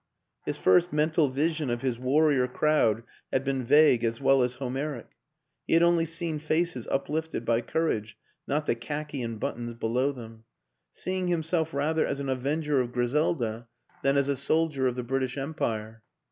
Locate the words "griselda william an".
12.93-13.67